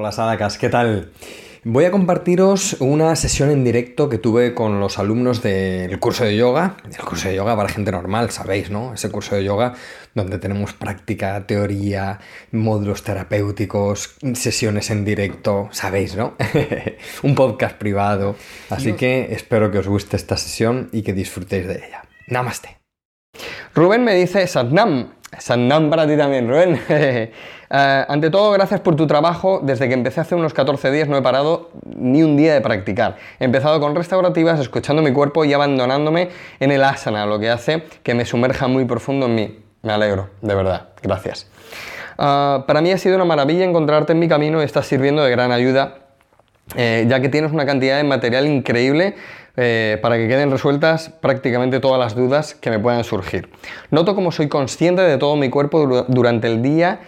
[0.00, 1.10] Hola Sadakas, ¿qué tal?
[1.64, 6.36] Voy a compartiros una sesión en directo que tuve con los alumnos del curso de
[6.36, 8.94] yoga, el curso de yoga para gente normal, sabéis, ¿no?
[8.94, 9.74] Ese curso de yoga
[10.14, 12.20] donde tenemos práctica, teoría,
[12.52, 16.36] módulos terapéuticos, sesiones en directo, sabéis, ¿no?
[17.24, 18.36] Un podcast privado.
[18.70, 22.04] Así que espero que os guste esta sesión y que disfrutéis de ella.
[22.28, 22.78] Namaste.
[23.74, 25.17] Rubén me dice Satnam.
[25.36, 26.80] Satnam para ti también, Rubén.
[27.70, 29.60] Eh, ante todo, gracias por tu trabajo.
[29.62, 33.16] Desde que empecé hace unos 14 días no he parado ni un día de practicar.
[33.38, 37.82] He empezado con restaurativas, escuchando mi cuerpo y abandonándome en el asana, lo que hace
[38.02, 39.58] que me sumerja muy profundo en mí.
[39.82, 40.88] Me alegro, de verdad.
[41.02, 41.46] Gracias.
[42.16, 45.30] Ah, para mí ha sido una maravilla encontrarte en mi camino y estás sirviendo de
[45.30, 46.07] gran ayuda,
[46.76, 49.14] eh, ya que tienes una cantidad de material increíble
[49.56, 53.48] eh, para que queden resueltas prácticamente todas las dudas que me puedan surgir.
[53.90, 57.00] Noto como soy consciente de todo mi cuerpo durante el día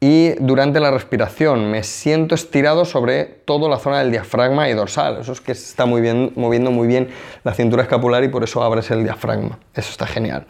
[0.00, 1.70] y durante la respiración.
[1.70, 5.18] Me siento estirado sobre toda la zona del diafragma y dorsal.
[5.20, 7.08] Eso es que se está muy bien, moviendo muy bien
[7.44, 9.58] la cintura escapular y por eso abres el diafragma.
[9.74, 10.46] Eso está genial.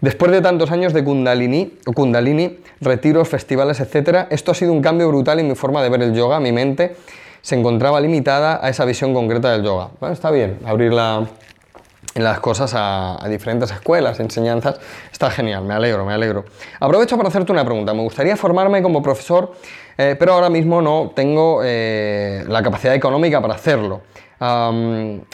[0.00, 5.08] Después de tantos años de kundalini, kundalini retiros, festivales, etc., esto ha sido un cambio
[5.08, 6.94] brutal en mi forma de ver el yoga, mi mente
[7.42, 9.88] se encontraba limitada a esa visión concreta del yoga.
[9.98, 16.12] Bueno, está bien, abrir las cosas a, diferentes escuelas, enseñanzas, está genial, me alegro, me
[16.12, 16.44] alegro.
[16.78, 19.52] Aprovecho para hacerte una pregunta, me gustaría formarme como profesor,
[19.96, 24.02] eh, pero ahora mismo no tengo eh, la capacidad económica para hacerlo.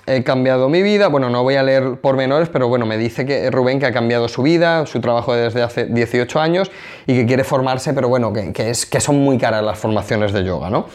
[0.06, 3.50] he cambiado mi vida, bueno, no voy a leer pormenores, pero bueno, me dice que
[3.52, 6.72] Rubén que ha cambiado su vida, su trabajo desde hace 18 años
[7.06, 10.86] y que quiere formarse, pero bueno, que son muy caras las formaciones de yoga, ¿no?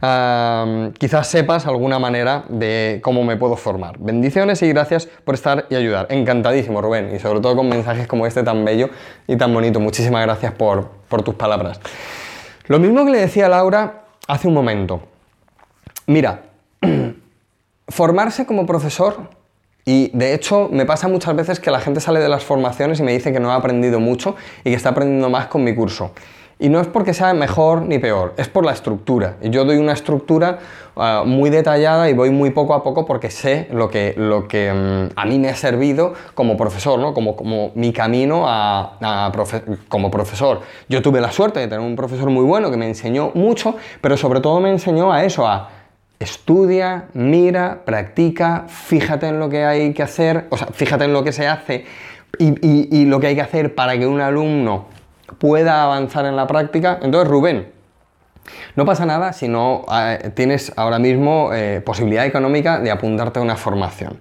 [0.00, 3.98] Quizás sepas alguna manera de cómo me puedo formar.
[3.98, 6.06] Bendiciones y gracias por estar y ayudar.
[6.10, 8.90] Encantadísimo, Rubén, y sobre todo con mensajes como este tan bello
[9.26, 9.80] y tan bonito.
[9.80, 11.80] Muchísimas gracias por, por tus palabras.
[12.66, 15.00] Lo mismo que le decía Laura hace un momento.
[16.06, 16.42] Mira,
[17.88, 19.30] formarse como profesor
[19.84, 23.04] y de hecho me pasa muchas veces que la gente sale de las formaciones y
[23.04, 24.34] me dice que no ha aprendido mucho
[24.64, 26.10] y que está aprendiendo más con mi curso.
[26.58, 29.36] Y no es porque sea mejor ni peor, es por la estructura.
[29.42, 30.58] Yo doy una estructura
[30.96, 34.72] ah, muy detallada y voy muy poco a poco porque sé lo que, lo que
[34.72, 37.12] mm, a mí me ha servido como profesor, ¿no?
[37.12, 39.30] como, como mi camino a,
[39.88, 40.62] como profesor.
[40.88, 44.16] Yo tuve la suerte de tener un profesor muy bueno que me enseñó mucho, pero
[44.16, 45.68] sobre todo me enseñó a eso, a
[46.18, 51.22] estudia, mira, practica, fíjate en lo que hay que hacer, o sea, fíjate en lo
[51.22, 51.84] que se hace
[52.38, 54.95] y, y lo que hay que hacer para que un alumno
[55.38, 56.98] pueda avanzar en la práctica.
[57.02, 57.72] Entonces, Rubén,
[58.74, 63.42] no pasa nada si no eh, tienes ahora mismo eh, posibilidad económica de apuntarte a
[63.42, 64.20] una formación.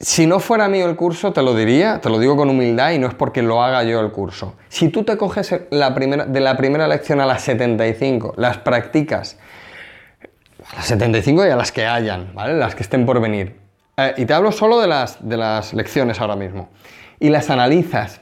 [0.00, 2.98] Si no fuera mío el curso, te lo diría, te lo digo con humildad y
[2.98, 4.54] no es porque lo haga yo el curso.
[4.68, 9.38] Si tú te coges la primera, de la primera lección a las 75, las practicas,
[10.72, 12.54] a las 75 y a las que hayan, ¿vale?
[12.54, 13.58] Las que estén por venir.
[13.96, 16.68] Eh, y te hablo solo de las, de las lecciones ahora mismo.
[17.18, 18.20] Y las analizas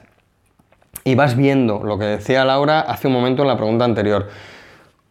[1.07, 4.27] y vas viendo lo que decía Laura hace un momento en la pregunta anterior.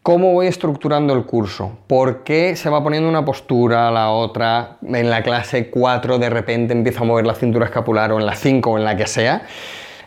[0.03, 1.79] ¿Cómo voy estructurando el curso?
[1.87, 4.77] ¿Por qué se va poniendo una postura, la otra?
[4.83, 8.35] En la clase 4 de repente empiezo a mover la cintura escapular o en la
[8.35, 9.47] 5 o en la que sea.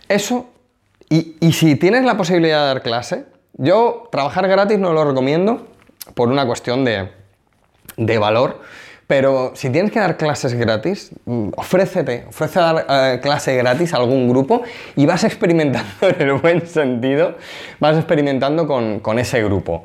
[0.09, 0.47] Eso,
[1.09, 3.25] y, y si tienes la posibilidad de dar clase,
[3.55, 5.67] yo trabajar gratis no lo recomiendo
[6.15, 7.11] por una cuestión de,
[7.97, 8.61] de valor
[9.11, 13.97] pero si tienes que dar clases gratis, mm, ofrécete, ofrece dar eh, clase gratis a
[13.97, 14.63] algún grupo
[14.95, 17.35] y vas experimentando en el buen sentido,
[17.81, 19.83] vas experimentando con, con ese grupo.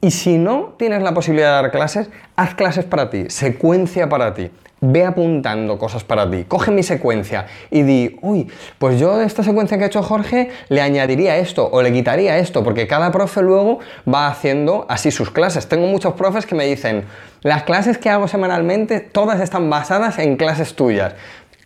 [0.00, 4.34] Y si no tienes la posibilidad de dar clases, haz clases para ti, secuencia para
[4.34, 4.50] ti
[4.80, 6.44] ve apuntando cosas para ti.
[6.44, 10.50] Coge mi secuencia y di, uy, pues yo de esta secuencia que ha hecho Jorge
[10.68, 13.80] le añadiría esto o le quitaría esto, porque cada profe luego
[14.12, 15.68] va haciendo así sus clases.
[15.68, 17.04] Tengo muchos profes que me dicen,
[17.42, 21.14] las clases que hago semanalmente, todas están basadas en clases tuyas.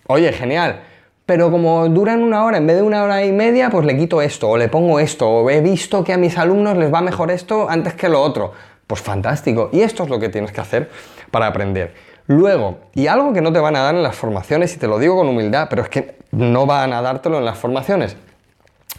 [0.06, 0.80] Oye, genial.
[1.24, 4.20] Pero como duran una hora en vez de una hora y media, pues le quito
[4.20, 7.30] esto, o le pongo esto, o he visto que a mis alumnos les va mejor
[7.30, 8.52] esto antes que lo otro.
[8.86, 9.70] Pues fantástico.
[9.72, 10.90] Y esto es lo que tienes que hacer
[11.30, 11.94] para aprender.
[12.26, 14.98] Luego, y algo que no te van a dar en las formaciones, y te lo
[14.98, 18.16] digo con humildad, pero es que no van a dártelo en las formaciones.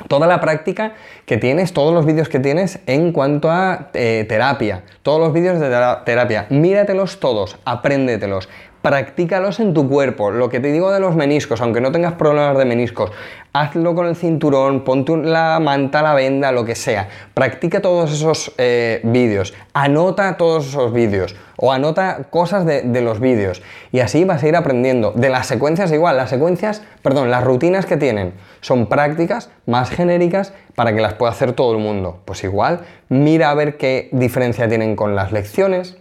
[0.07, 0.93] Toda la práctica
[1.25, 5.59] que tienes, todos los vídeos que tienes en cuanto a eh, terapia, todos los vídeos
[5.59, 5.69] de
[6.03, 8.49] terapia, míratelos todos, apréndetelos,
[8.83, 10.30] practícalos en tu cuerpo.
[10.30, 13.12] Lo que te digo de los meniscos, aunque no tengas problemas de meniscos,
[13.53, 17.07] hazlo con el cinturón, ponte la manta, la venda, lo que sea.
[17.33, 23.21] Practica todos esos eh, vídeos, anota todos esos vídeos o anota cosas de, de los
[23.21, 23.62] vídeos
[23.94, 25.13] y así vas a ir aprendiendo.
[25.15, 30.51] De las secuencias igual, las secuencias, perdón, las rutinas que tienen son prácticas más genéricas
[30.75, 32.19] para que las pueda hacer todo el mundo.
[32.25, 35.95] Pues igual, mira a ver qué diferencia tienen con las lecciones,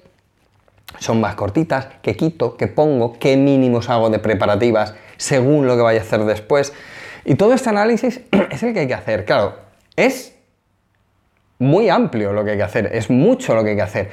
[0.99, 5.83] son más cortitas, qué quito, qué pongo, qué mínimos hago de preparativas según lo que
[5.83, 6.73] vaya a hacer después.
[7.25, 9.25] Y todo este análisis es el que hay que hacer.
[9.25, 9.57] Claro,
[9.97, 10.35] es
[11.59, 14.11] muy amplio lo que hay que hacer, es mucho lo que hay que hacer,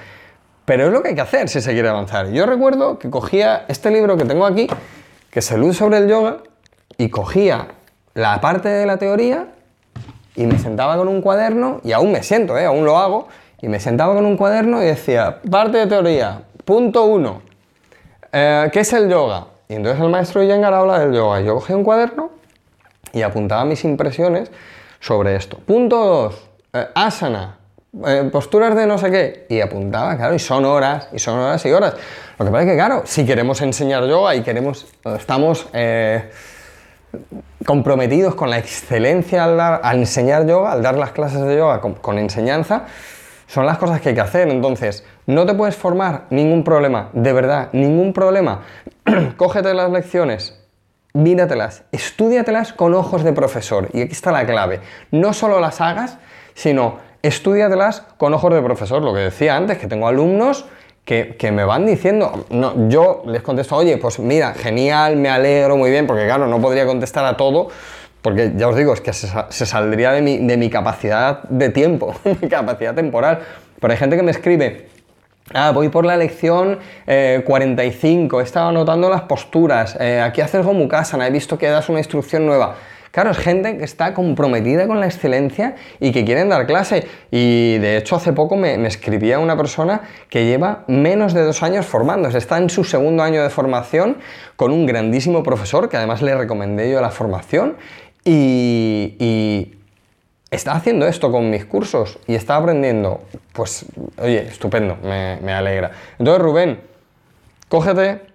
[0.65, 2.29] pero es lo que hay que hacer si se quiere avanzar.
[2.29, 4.67] Yo recuerdo que cogía este libro que tengo aquí,
[5.31, 6.37] que es Luz sobre el yoga,
[6.97, 7.69] y cogía
[8.13, 9.47] la parte de la teoría
[10.35, 12.65] y me sentaba con un cuaderno, y aún me siento, ¿eh?
[12.65, 13.27] aún lo hago,
[13.61, 17.41] y me sentaba con un cuaderno y decía, parte de teoría, Punto 1.
[18.31, 19.47] Eh, ¿Qué es el yoga?
[19.67, 21.41] Y entonces el maestro Iyengar habla del yoga.
[21.41, 22.31] Yo cogí un cuaderno
[23.13, 24.51] y apuntaba mis impresiones
[24.99, 25.57] sobre esto.
[25.57, 26.49] Punto 2.
[26.73, 27.57] Eh, asana.
[28.05, 29.45] Eh, posturas de no sé qué.
[29.49, 31.95] Y apuntaba, claro, y son horas, y son horas y horas.
[32.37, 34.85] Lo que pasa es que, claro, si queremos enseñar yoga y queremos,
[35.17, 35.67] estamos
[37.65, 42.85] comprometidos con la excelencia al, enseñar yoga, al dar las clases de yoga con enseñanza,
[43.49, 44.47] son las cosas que hay que hacer.
[44.47, 48.61] Entonces, no te puedes formar, ningún problema, de verdad, ningún problema.
[49.37, 50.59] Cógete las lecciones,
[51.13, 53.89] míratelas, estudiatelas con ojos de profesor.
[53.91, 54.81] Y aquí está la clave.
[55.11, 56.19] No solo las hagas,
[56.53, 59.01] sino estudiatelas con ojos de profesor.
[59.01, 60.65] Lo que decía antes, que tengo alumnos
[61.03, 65.89] que, me van diciendo, no, yo les contesto, oye, pues mira, genial, me alegro, muy
[65.89, 67.69] bien, porque claro, no podría contestar a todo,
[68.21, 70.21] porque ya os digo, es que se, saldría de
[70.57, 73.39] mi, capacidad de tiempo, mi capacidad temporal.
[73.79, 74.87] Pero hay gente que me escribe,
[75.51, 76.77] Ah, voy por la lección
[77.43, 81.89] 45, eh, he estado anotando las posturas, eh, aquí haces Gomukasana, he visto que das
[81.89, 82.75] una instrucción nueva.
[83.11, 87.07] Claro, es gente que está comprometida con la excelencia y que quieren dar clase.
[87.31, 91.63] Y de hecho hace poco me, me escribía una persona que lleva menos de dos
[91.63, 94.17] años formándose, está en su segundo año de formación
[94.55, 97.77] con un grandísimo profesor que además le recomendé yo la formación
[98.29, 99.75] y,
[100.51, 103.21] está haciendo esto con mis cursos y está aprendiendo.
[103.53, 103.85] Pues,
[104.17, 105.91] oye, estupendo, me, me alegra.
[106.17, 106.81] Entonces, Rubén,
[107.67, 108.28] cógete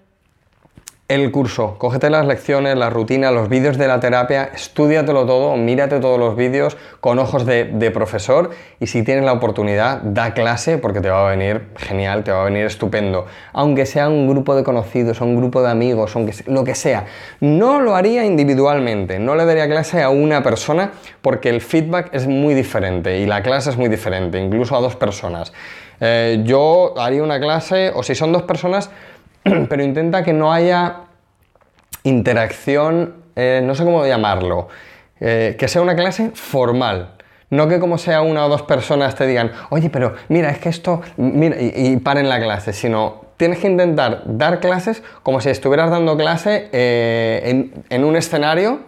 [1.06, 6.00] el curso, cógete las lecciones, la rutina, los vídeos de la terapia, estudiatelo todo, mírate
[6.00, 11.02] todos los vídeos con ojos de, profesor y si tienes la oportunidad, da clase porque
[11.02, 13.26] te va a venir genial, te va a venir estupendo.
[13.52, 17.04] Aunque sea un grupo de conocidos, un grupo de amigos, aunque lo que sea.
[17.38, 22.26] No lo haría individualmente, no le daría clase a una persona porque el feedback es
[22.26, 25.52] muy diferente y la clase es muy diferente, incluso a dos personas.
[26.00, 28.90] Eh, yo haría una clase, o si son dos personas,
[29.68, 31.02] pero intenta que no haya
[32.02, 34.68] interacción, eh, no sé cómo llamarlo,
[35.20, 37.10] eh, que sea una clase formal.
[37.50, 40.70] No que como sea una o dos personas te digan, oye, pero mira, es que
[40.70, 45.90] esto, mira, y, paren la clase, sino tienes que intentar dar clases como si estuvieras
[45.90, 48.80] dando clase eh, en, un escenario,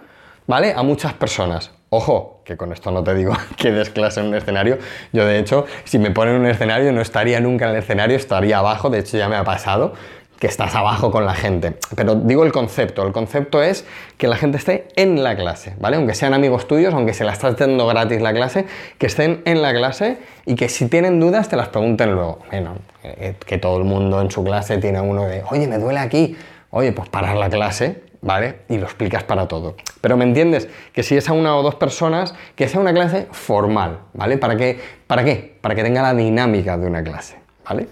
[0.47, 0.73] ¿vale?
[0.75, 1.71] A muchas personas.
[1.91, 4.79] Ojo, que con esto no te digo que des clase en un escenario.
[5.13, 8.17] Yo, de hecho, si me ponen en un escenario, no estaría nunca en el escenario,
[8.17, 8.91] estaría abajo.
[8.91, 9.95] De hecho, ya me ha pasado
[10.39, 11.75] que estás abajo con la gente.
[11.95, 13.85] Pero digo el concepto, el concepto es
[14.19, 15.97] que la gente esté en la clase, ¿vale?
[15.97, 18.67] Aunque sean amigos tuyos, aunque se la estás dando gratis la clase,
[18.99, 22.41] que estén en la clase y que si tienen dudas te las pregunten luego.
[22.51, 26.01] Bueno, eh, que todo el mundo en su clase tiene uno de, oye, me duele
[26.01, 26.37] aquí,
[26.71, 28.61] oye, pues parar la clase, ¿vale?
[28.69, 29.77] Y lo explicas para todo.
[30.01, 33.29] Pero me entiendes que si es a una o dos personas, que sea una clase
[33.31, 34.37] formal, ¿vale?
[34.37, 34.79] ¿Para qué?
[35.07, 35.57] ¿Para qué?
[35.61, 37.89] Para que tenga la dinámica de una clase, ¿vale?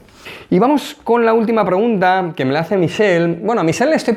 [0.51, 3.39] Y vamos con la última pregunta que me la hace Michelle.
[3.43, 4.15] Bueno, a Michelle le estoy...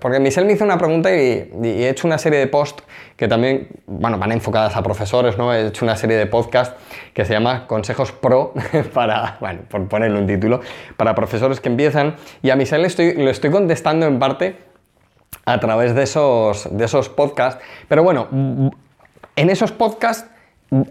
[0.00, 2.82] porque Michelle me hizo una pregunta y, he hecho una serie de posts
[3.16, 5.54] que también, bueno, van enfocadas a profesores, ¿no?
[5.54, 6.76] He hecho una serie de podcasts
[7.14, 8.52] que se llama Consejos Pro
[8.94, 10.60] para, bueno, por ponerle un título,
[10.96, 12.16] para profesores que empiezan.
[12.42, 14.56] Y a Michelle le estoy, estoy contestando en parte
[15.44, 17.62] a través de esos, de esos podcasts.
[17.88, 18.28] Pero bueno,
[19.36, 20.28] en esos podcasts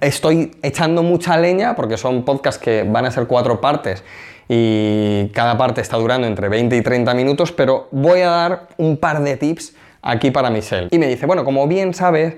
[0.01, 4.03] estoy echando mucha leña porque son podcasts que van a ser cuatro partes
[4.47, 8.97] y cada parte está durando entre 20 y 30 minutos, pero voy a dar un
[8.97, 9.73] par de tips
[10.05, 10.87] aquí para Michelle.
[10.91, 12.35] Y me dice, bueno, como bien sabes,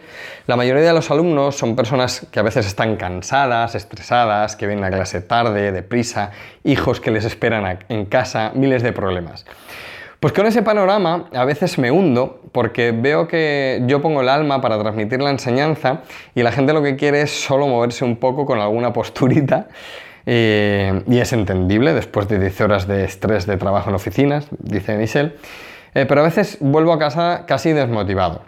[0.47, 4.85] la mayoría de los alumnos son personas que a veces están cansadas, estresadas, que vienen
[4.85, 6.31] a clase tarde, deprisa,
[6.63, 9.45] hijos que les esperan en casa, miles de problemas.
[10.19, 14.61] Pues con ese panorama a veces me hundo porque veo que yo pongo el alma
[14.61, 16.01] para transmitir la enseñanza
[16.33, 19.67] y la gente lo que quiere es solo moverse un poco con alguna posturita
[20.25, 24.97] eh, y es entendible después de 10 horas de estrés de trabajo en oficinas, dice
[24.97, 25.35] Michelle,
[25.93, 28.41] eh, pero a veces vuelvo a casa casi desmotivado.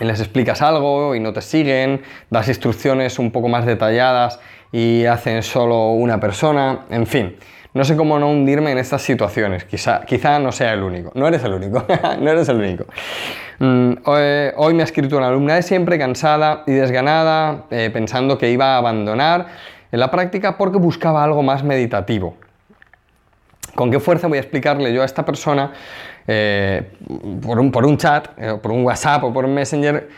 [0.00, 4.40] Y les explicas algo y no te siguen, das instrucciones un poco más detalladas
[4.72, 7.36] y hacen solo una persona, en fin.
[7.74, 9.64] No sé cómo no hundirme en estas situaciones.
[9.64, 11.10] Quizá, quizá no sea el único.
[11.16, 11.84] No eres el único.
[12.20, 12.84] no eres el único.
[13.58, 18.48] Mm, hoy, me ha escrito una alumna de siempre, cansada y desganada, eh, pensando que
[18.50, 19.46] iba a abandonar
[19.90, 22.36] en la práctica porque buscaba algo más meditativo.
[23.74, 25.72] ¿Con qué fuerza voy a explicarle yo a esta persona
[26.28, 26.92] eh,
[27.44, 30.08] por, un, por, un, chat, eh, por un WhatsApp o por un Messenger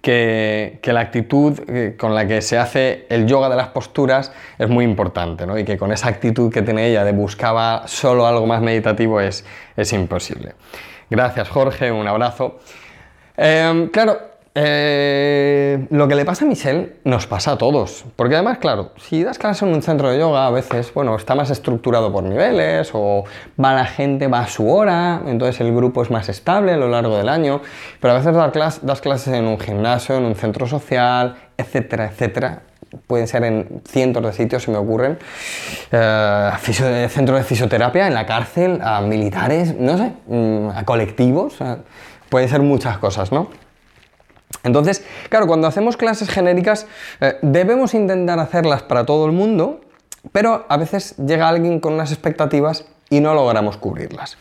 [0.00, 4.68] que, la actitud eh, con la que se hace el yoga de las posturas es
[4.68, 5.58] muy importante, ¿no?
[5.58, 9.44] Y que con esa actitud que tiene ella de buscaba solo algo más meditativo es,
[9.76, 10.54] es imposible.
[11.10, 12.60] Gracias Jorge, un abrazo.
[13.36, 14.18] Em, claro,
[14.56, 18.04] eh, lo que le pasa a Michelle nos pasa a todos.
[18.14, 21.34] Porque además, claro, si das clase en un centro de yoga, a veces, bueno, está
[21.34, 23.24] más estructurado por niveles, o
[23.62, 26.88] va la gente, va a su hora, entonces el grupo es más estable a lo
[26.88, 27.62] largo del año.
[28.00, 32.62] Pero a veces das, clases en un gimnasio, en un centro social, etcétera, etcétera.
[33.08, 35.18] Pueden ser en cientos de sitios, se me ocurren.
[35.90, 41.56] Eh, centro de fisioterapia, en la cárcel, a militares, no sé, mm, a colectivos.
[42.28, 43.48] pueden ser muchas cosas, ¿no?
[44.62, 46.86] Entonces, claro, cuando hacemos clases genéricas
[47.20, 49.80] eh, debemos intentar hacerlas para todo el mundo,
[50.32, 54.38] pero a veces llega alguien con unas expectativas y no logramos cubrirlas.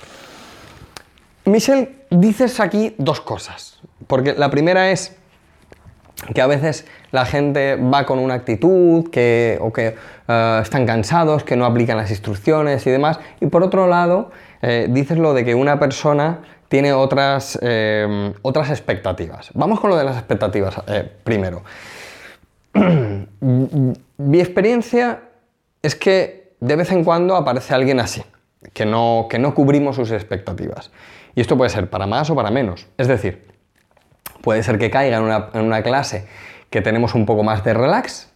[1.45, 5.17] Michelle, dices aquí dos cosas, porque la primera es
[6.33, 9.95] que a veces la gente va con una actitud que, o que
[10.27, 14.87] eh, están cansados, que no aplican las instrucciones y demás, y por otro lado, eh,
[14.89, 16.39] dices lo de que una persona
[16.73, 19.51] tiene otras, eh, otras expectativas.
[19.53, 21.61] Vamos con lo de las expectativas eh, primero.
[24.17, 25.19] Mi experiencia
[25.83, 28.23] es que de vez en cuando aparece alguien así,
[28.73, 30.89] que no, que no cubrimos sus expectativas.
[31.35, 32.87] Y esto puede ser para más o para menos.
[32.97, 33.45] Es decir,
[34.41, 36.25] puede ser que caiga en una, en una clase
[36.71, 38.31] que tenemos un poco más de relax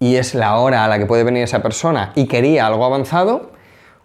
[0.00, 3.52] y es la hora a la que puede venir esa persona y quería algo avanzado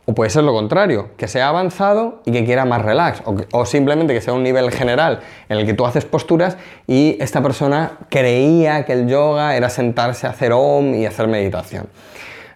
[0.05, 4.13] o puede ser lo contrario, que sea avanzado y que quiera más relax, o, simplemente
[4.13, 6.57] que sea un nivel general en el que tú haces posturas
[6.87, 11.87] y esta persona creía que el yoga era sentarse a hacer om y hacer meditación.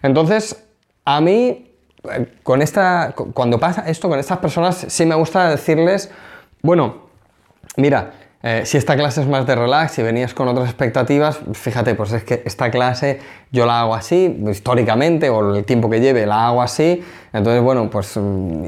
[0.02, 0.62] Entonces,
[1.06, 1.72] a mí,
[2.10, 6.10] eh, con esta, cuando pasa esto con estas personas, sí me gusta decirles,
[6.62, 7.08] bueno,
[7.76, 11.96] mira, eh, si esta clase es más de relax, y venías con otras expectativas, fíjate,
[11.96, 13.18] pues es que esta clase
[13.50, 17.90] yo la hago así, históricamente, o el tiempo que lleve la hago así, entonces, bueno,
[17.90, 18.66] pues mm,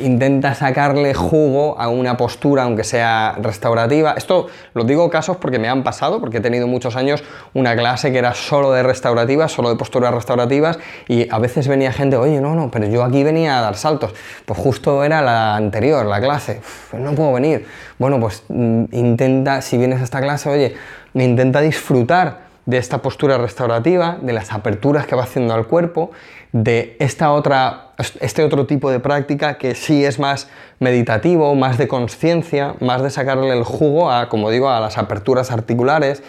[0.00, 4.14] intenta sacarle jugo a una postura, aunque sea restaurativa.
[4.16, 7.24] Esto lo digo casos porque me han pasado, porque he tenido muchos años
[7.54, 11.92] una clase que era solo de restaurativas, solo de posturas restaurativas, y a veces venía
[11.92, 14.14] gente, oye, no, no, pero yo aquí venía a dar saltos.
[14.44, 16.60] Pues justo era la anterior, la clase,
[16.92, 17.66] no puedo venir.
[17.98, 20.76] Bueno, pues mm, intenta, si vienes a esta clase, oye,
[21.14, 26.10] intenta disfrutar de esta postura restaurativa, de las aperturas que va haciendo al cuerpo,
[26.52, 27.85] de esta otra,
[28.20, 30.48] este otro tipo de práctica que sí es más
[30.78, 35.50] meditativo, más de conciencia, más de sacarle el jugo a, como digo, a las aperturas
[35.50, 36.22] articulares.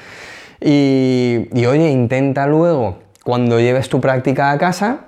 [0.62, 5.00] Y, oye, intenta luego, cuando lleves tu práctica a casa,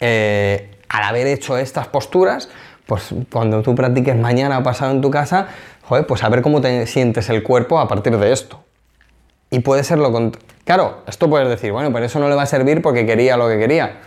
[0.00, 2.48] eh, al haber hecho estas posturas,
[2.86, 5.48] pues cuando tú practiques mañana o pasado en tu casa,
[5.84, 8.64] joder, pues a ver cómo te sientes el cuerpo a partir de esto.
[9.50, 10.46] Y puede ser lo contrario.
[10.64, 13.48] Claro, esto puedes decir, bueno, pero eso no le va a servir porque quería lo
[13.48, 14.00] que quería.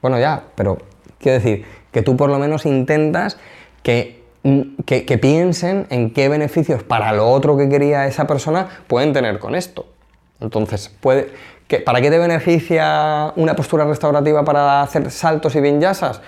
[0.00, 0.78] Bueno, ya, pero
[1.24, 3.38] quiero decir que tú por lo menos intentas
[3.82, 4.22] que,
[4.84, 9.54] que, piensen en qué beneficios para lo otro que quería esa persona pueden tener con
[9.54, 9.86] esto.
[10.40, 11.30] Entonces, puede,
[11.66, 16.20] que, ¿para qué te beneficia una postura restaurativa para hacer saltos y vinyasas?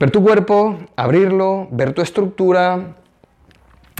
[0.00, 2.96] Ver tu cuerpo, abrirlo, ver tu estructura,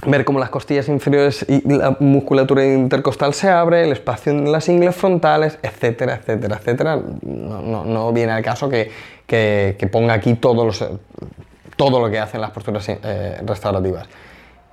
[0.05, 4.69] ver cómo las costillas inferiores y la musculatura intercostal se abre, el espacio en las
[4.69, 7.01] ingles frontales, etcétera, etcétera, etcétera.
[7.23, 8.91] No, viene al caso que,
[9.91, 14.07] ponga aquí todo lo que hacen las posturas eh, restaurativas.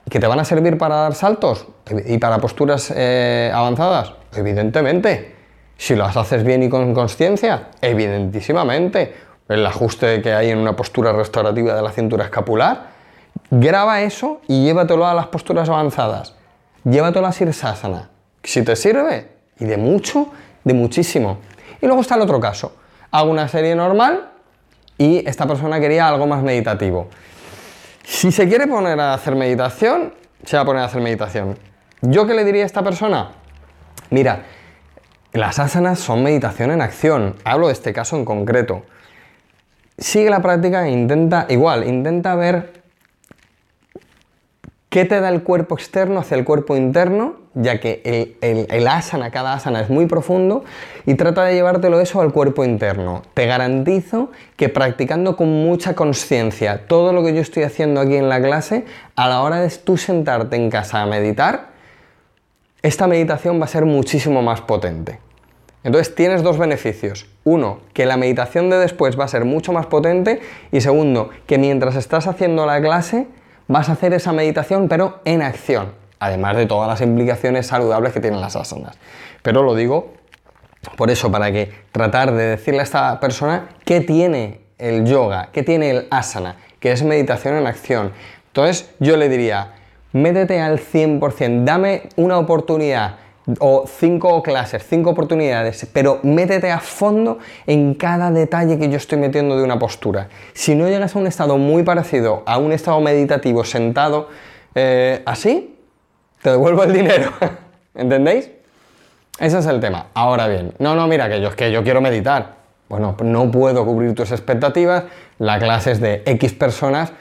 [0.09, 1.67] ¿Que te van a servir para dar saltos
[2.07, 4.13] y para posturas eh, avanzadas?
[4.35, 5.35] Evidentemente.
[5.77, 9.15] Si las haces bien y con conciencia, evidentísimamente.
[9.49, 12.95] El ajuste que hay en una postura restaurativa de la cintura escapular,
[13.51, 16.35] Graba eso y llévatelo a las posturas avanzadas.
[16.85, 18.11] Llévatelo a Sirsasana.
[18.43, 20.29] Si te sirve, y de mucho,
[20.65, 21.39] de muchísimo.
[21.81, 22.77] Y luego está el otro caso.
[23.11, 24.31] Hago una serie normal
[24.99, 27.09] y esta persona quería algo más meditativo.
[28.05, 31.59] Si se quiere poner a hacer meditación, se va a poner a hacer meditación.
[32.03, 33.31] ¿Yo qué le diría a esta persona?
[34.11, 34.43] Mira,
[35.33, 37.37] las asanas son meditación en acción.
[37.45, 38.85] Hablo de este caso en concreto.
[39.97, 42.84] Sigue la práctica e intenta, igual, intenta ver
[44.95, 49.55] qué te da el cuerpo externo hacia el cuerpo interno, ya que el, asana, cada
[49.55, 50.63] asana es muy profundo,
[51.05, 53.23] y trata de llevártelo eso al cuerpo interno.
[53.35, 58.29] Te garantizo que practicando con mucha conciencia todo lo que yo estoy haciendo aquí en
[58.29, 58.85] la clase,
[59.17, 61.71] a la hora de tú sentarte en casa a meditar,
[62.83, 65.19] esta meditación va a ser muchísimo más potente.
[65.83, 67.27] Entonces tienes dos beneficios.
[67.43, 71.59] Uno, que la meditación de después va a ser mucho más potente y segundo, que
[71.59, 73.27] mientras estás haciendo la clase
[73.69, 78.21] vas a hacer esa meditación pero en acción, además de todas las implicaciones saludables que
[78.21, 78.97] tienen las asanas.
[79.43, 80.13] Pero lo digo
[80.97, 85.63] por eso, para que tratar de decirle a esta persona qué tiene el yoga, qué
[85.63, 88.13] tiene el asana, que es meditación en acción.
[88.49, 89.73] Entonces yo le diría,
[90.13, 93.17] métete al 100%, dame una oportunidad
[93.59, 99.19] o cinco clases, cinco oportunidades, pero métete a fondo en cada detalle que yo estoy
[99.19, 100.29] metiendo de una postura.
[100.55, 104.29] Si no llegas a un estado muy parecido a un estado meditativo sentado
[104.75, 105.77] eh, así,
[106.43, 107.31] te devuelvo el dinero.
[107.95, 108.51] ¿Entendéis?
[109.39, 110.07] Ese es el tema.
[110.15, 112.65] Ahora bien, no, no, mira, que yo, que yo quiero meditar.
[112.89, 115.05] Bueno, no puedo cubrir tus expectativas,
[115.39, 117.13] la clase es de X personas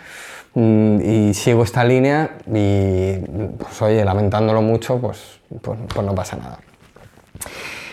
[0.56, 3.18] Mm, y sigo esta línea y,
[3.58, 6.60] pues oye, lamentándolo mucho, pues, pues, pues, no pasa nada.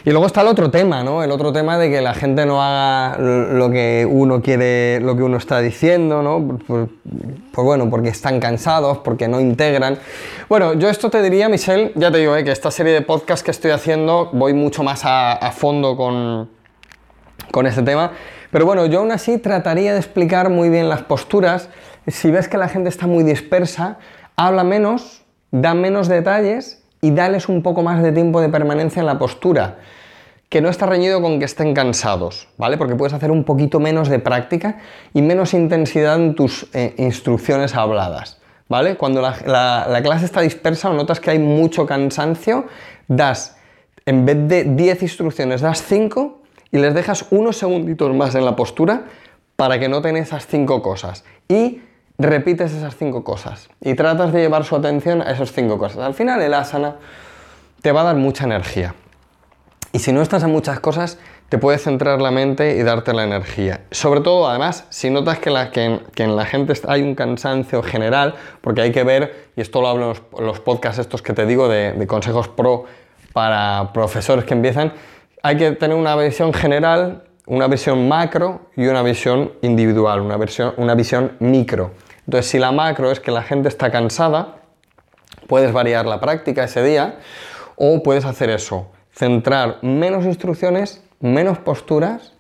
[0.05, 1.23] Y luego está el otro tema, ¿no?
[1.23, 5.23] El otro tema de que la gente no haga lo que uno quiere, lo que
[5.23, 6.59] uno está diciendo, ¿no?
[6.67, 6.89] Pues,
[7.55, 9.99] bueno, porque están cansados, porque no integran.
[10.49, 12.45] Bueno, yo esto te diría, Michelle, ya te digo, ¿eh?
[12.45, 16.49] que esta serie de podcasts que estoy haciendo voy mucho más a, a fondo con,
[17.51, 18.13] con este tema.
[18.51, 21.69] Pero bueno, yo aún así trataría de explicar muy bien las posturas
[22.07, 23.99] si ves que la gente está muy dispersa,
[24.37, 29.07] habla menos, da menos detalles y dales un poco más de tiempo de permanencia en
[29.07, 29.79] la postura.
[30.49, 32.77] Que no está reñido con que estén cansados, ¿vale?
[32.77, 34.79] Porque puedes hacer un poquito menos de práctica
[35.15, 38.97] y menos intensidad en tus eh, instrucciones habladas, ¿vale?
[38.97, 42.67] Cuando la, la clase está dispersa o notas que hay mucho cansancio,
[43.07, 43.57] das,
[44.07, 46.43] en vez de 10 instrucciones, das 5
[46.73, 49.05] y les dejas unos segunditos más en la postura
[49.55, 51.25] para que noten esas 5 cosas.
[52.27, 55.99] Repites esas cinco cosas y tratas de llevar su atención a esas cinco cosas.
[55.99, 56.97] Al final el asana
[57.83, 58.95] te va a dar mucha energía.
[59.93, 63.25] Y si no estás en muchas cosas, te puede centrar la mente y darte la
[63.25, 63.81] energía.
[63.91, 68.37] Sobre todo, además, si notas que, la, que, en, la gente hay un cansancio general,
[68.61, 71.69] porque hay que ver, y esto lo hablo en los, podcasts estos que te digo
[71.69, 72.85] de, consejos pro
[73.33, 74.93] para profesores que empiezan,
[75.43, 80.39] hay que tener una visión general, una visión macro y una visión individual, una,
[80.77, 81.91] una visión micro.
[82.27, 84.57] Entonces, si la macro es que la gente está cansada,
[85.47, 87.19] puedes variar la práctica ese día
[87.77, 92.35] o puedes hacer eso, centrar menos instrucciones, menos posturas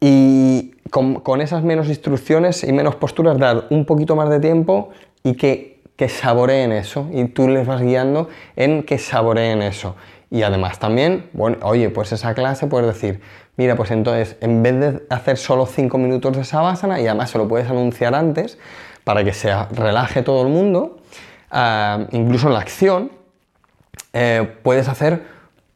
[0.00, 4.90] y con, esas menos instrucciones y menos posturas dar un poquito más de tiempo
[5.22, 9.96] y que, que saboreen eso y tú les vas guiando en que saboreen eso.
[10.30, 13.20] Y además también, bueno, oye, pues esa clase puedes decir,
[13.56, 17.38] Mira, pues entonces, en vez de hacer solo 5 minutos de Savasana, y además se
[17.38, 18.58] lo puedes anunciar antes,
[19.04, 20.98] para que se relaje todo el mundo,
[21.50, 23.12] ah, incluso en la acción,
[24.14, 25.22] eh, puedes hacer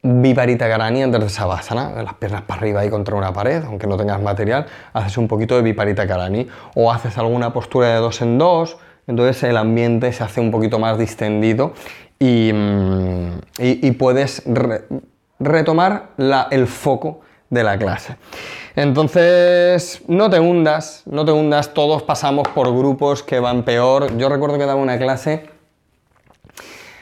[0.01, 3.97] Viparita Karani antes de Savasana, las piernas para arriba y contra una pared, aunque no
[3.97, 8.37] tengas material, haces un poquito de Viparita Karani, o haces alguna postura de dos en
[8.37, 11.73] dos, entonces el ambiente se hace un poquito más distendido
[12.19, 14.43] y, mm, puedes
[15.39, 16.09] retomar
[16.51, 18.15] el foco de la clase.
[18.75, 24.17] Entonces, no te hundas, no te hundas, todos pasamos por grupos que van peor.
[24.17, 25.49] Yo recuerdo que daba una clase,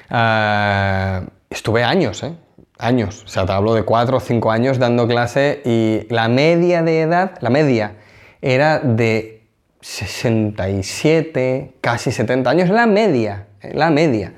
[0.09, 2.33] eh, estuve años, ¿eh?
[2.77, 6.83] Años, o sea, te hablo de 4 o 5 años dando clase y la media
[6.83, 7.95] de edad, la media,
[8.41, 9.47] era de
[9.81, 14.33] 67, casi 70 años, la media, la media.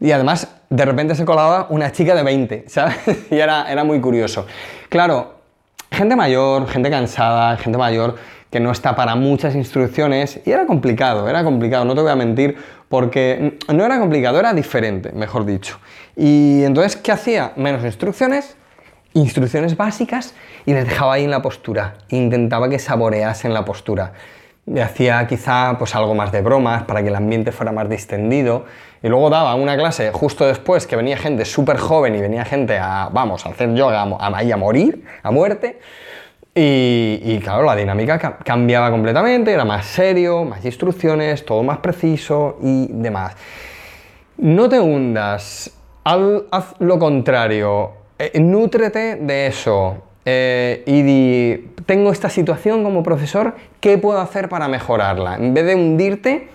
[0.00, 2.96] Y además, de repente se colaba una chica de 20, ¿sabes?
[3.30, 4.46] Y era, era muy curioso.
[4.88, 5.34] Claro,
[5.90, 8.16] gente mayor, gente cansada, gente mayor
[8.50, 12.16] que no está para muchas instrucciones y era complicado, era complicado, no te voy a
[12.16, 12.56] mentir,
[12.88, 15.78] porque no era complicado, era diferente, mejor dicho.
[16.16, 17.52] Y entonces, ¿qué hacía?
[17.56, 18.56] Menos instrucciones,
[19.12, 24.12] instrucciones básicas y les dejaba ahí en la postura, intentaba que saboreasen la postura
[24.66, 28.64] le hacía quizá pues algo más de bromas para que el ambiente fuera más distendido
[29.02, 32.78] y luego daba una clase justo después que venía gente súper joven y venía gente
[32.78, 35.78] a, vamos, a hacer yoga, a, a, a morir, a muerte
[36.54, 42.58] y, y, claro, la dinámica cambiaba completamente, era más serio, más instrucciones, todo más preciso
[42.62, 43.34] y demás.
[44.36, 45.72] No te hundas,
[46.04, 50.02] haz lo contrario, eh, nútrete de eso.
[50.24, 55.36] eh, y di, tengo esta situación como profesor, ¿qué puedo hacer para mejorarla?
[55.36, 56.48] En vez de hundirte,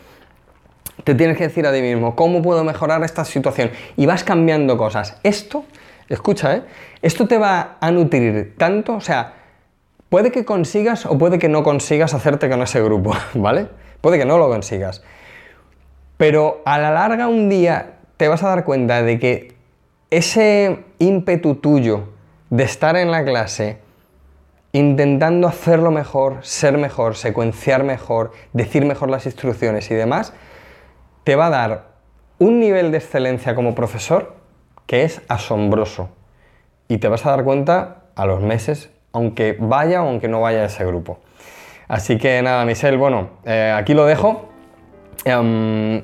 [1.08, 3.72] te tienes que decir a ti mismo, ¿cómo puedo mejorar esta situación?
[3.96, 5.16] Y vas cambiando cosas.
[5.24, 5.64] Esto,
[6.10, 6.64] escucha, ¿eh?
[7.02, 9.36] Esto te va a nutrir tanto, o sea,
[10.10, 13.70] puede que consigas o puede que no consigas hacerte con ese grupo, ¿vale?
[14.02, 15.02] Puede que no lo consigas.
[16.18, 19.56] Pero a la larga un día te vas a dar cuenta de que
[20.10, 22.10] ese ímpetu tuyo
[22.50, 23.78] de estar en la clase
[24.74, 30.34] intentando hacerlo mejor, ser mejor, secuenciar mejor, decir mejor las instrucciones y demás,
[31.28, 31.88] te va a dar
[32.40, 34.36] un nivel de excelencia como profesor
[34.86, 36.08] que es asombroso.
[36.88, 40.64] Y te vas a dar cuenta a los meses, aunque vaya o aunque no vaya
[40.64, 41.20] ese grupo.
[41.90, 44.48] Así que nada, Michelle, bueno, eh, aquí lo dejo.
[45.26, 46.02] Em,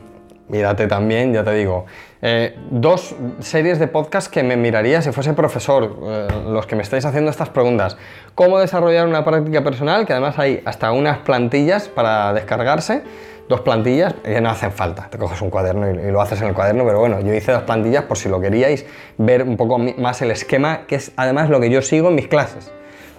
[0.49, 1.85] mírate también, ya te digo.
[2.21, 6.81] eh, dos series de podcast que me miraría si fuese profesor, eh, los que me
[6.81, 7.95] estáis haciendo estas preguntas.
[8.35, 13.03] Cómo desarrollar una práctica personal, que además hay hasta unas plantillas para descargarse.
[13.49, 15.09] Dos plantillas que no hacen falta.
[15.09, 17.63] Te coges un cuaderno y, lo haces en el cuaderno, pero bueno, yo hice dos
[17.63, 18.85] plantillas por si lo queríais
[19.17, 22.27] ver un poco más el esquema, que es además lo que yo sigo en mis
[22.27, 22.71] clases.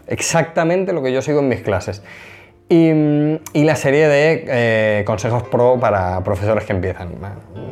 [0.07, 2.03] Exactamente lo que yo sigo en mis clases.
[2.67, 2.89] Y,
[3.53, 7.11] y la serie de eh, consejos pro para profesores que empiezan.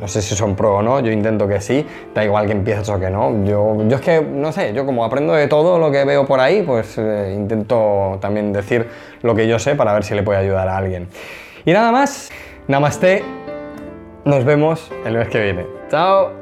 [0.00, 2.88] No sé si son pro o no, yo intento que sí, da igual que empieces
[2.90, 3.44] o que no.
[3.44, 6.40] Yo, yo es que, no sé, yo como aprendo de todo lo que veo por
[6.40, 8.86] ahí, pues eh, intento también decir
[9.22, 11.08] lo que yo sé para ver si le puede ayudar a alguien.
[11.64, 12.30] Y nada más,
[12.66, 13.22] namaste,
[14.24, 15.66] nos vemos el mes que viene.
[15.88, 16.41] Chao.